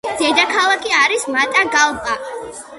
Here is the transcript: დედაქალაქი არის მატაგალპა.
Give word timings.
დედაქალაქი 0.21 0.95
არის 1.01 1.27
მატაგალპა. 1.37 2.19